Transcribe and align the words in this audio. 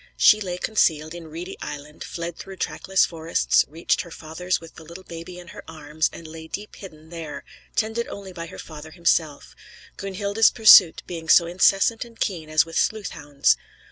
She 0.17 0.41
lay 0.41 0.57
concealed 0.57 1.13
in 1.13 1.27
reedy 1.27 1.57
island, 1.61 2.03
fled 2.03 2.35
through 2.35 2.55
trackless 2.55 3.05
forests, 3.05 3.65
reached 3.67 4.01
her 4.01 4.09
father's 4.09 4.59
with 4.59 4.73
the 4.73 4.83
little 4.83 5.03
baby 5.03 5.37
in 5.37 5.49
her 5.49 5.63
arms, 5.67 6.09
and 6.11 6.25
lay 6.27 6.47
deep 6.47 6.77
hidden 6.77 7.09
there; 7.09 7.43
tended 7.75 8.07
only 8.07 8.33
by 8.33 8.47
her 8.47 8.57
father 8.57 8.89
himself; 8.89 9.55
Gunhild's 9.97 10.49
pursuit 10.49 11.03
being 11.05 11.29
so 11.29 11.45
incessant 11.45 12.03
and 12.03 12.19
keen 12.19 12.49
as 12.49 12.65
with 12.65 12.79
sleuth 12.79 13.09
hounds. 13.09 13.57